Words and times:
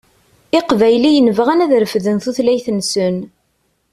Iqbayliyen 0.59 1.27
bɣan 1.37 1.63
ad 1.65 1.71
refden 1.81 2.17
tutlayt-nsen. 2.23 3.15